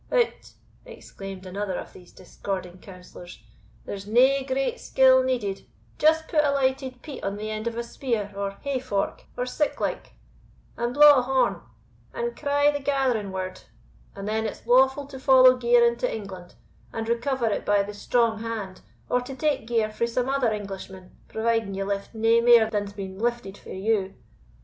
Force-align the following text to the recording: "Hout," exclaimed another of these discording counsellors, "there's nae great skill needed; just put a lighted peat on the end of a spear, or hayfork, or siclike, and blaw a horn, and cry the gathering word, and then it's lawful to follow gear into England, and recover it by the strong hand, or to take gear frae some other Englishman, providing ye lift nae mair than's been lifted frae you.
"Hout," 0.11 0.53
exclaimed 0.83 1.45
another 1.45 1.75
of 1.75 1.93
these 1.93 2.11
discording 2.11 2.79
counsellors, 2.81 3.37
"there's 3.85 4.07
nae 4.07 4.41
great 4.41 4.79
skill 4.79 5.21
needed; 5.21 5.67
just 5.99 6.27
put 6.27 6.43
a 6.43 6.49
lighted 6.49 7.03
peat 7.03 7.23
on 7.23 7.37
the 7.37 7.51
end 7.51 7.67
of 7.67 7.77
a 7.77 7.83
spear, 7.83 8.33
or 8.35 8.57
hayfork, 8.65 9.25
or 9.37 9.45
siclike, 9.45 10.13
and 10.75 10.95
blaw 10.95 11.19
a 11.19 11.21
horn, 11.21 11.61
and 12.15 12.35
cry 12.35 12.71
the 12.71 12.79
gathering 12.79 13.31
word, 13.31 13.61
and 14.15 14.27
then 14.27 14.47
it's 14.47 14.65
lawful 14.65 15.05
to 15.05 15.19
follow 15.19 15.55
gear 15.55 15.85
into 15.85 16.11
England, 16.11 16.55
and 16.91 17.07
recover 17.07 17.45
it 17.51 17.63
by 17.63 17.83
the 17.83 17.93
strong 17.93 18.39
hand, 18.39 18.81
or 19.07 19.21
to 19.21 19.35
take 19.35 19.67
gear 19.67 19.91
frae 19.91 20.07
some 20.07 20.27
other 20.29 20.51
Englishman, 20.51 21.15
providing 21.27 21.75
ye 21.75 21.83
lift 21.83 22.15
nae 22.15 22.41
mair 22.41 22.67
than's 22.71 22.93
been 22.93 23.19
lifted 23.19 23.55
frae 23.55 23.77
you. 23.77 24.15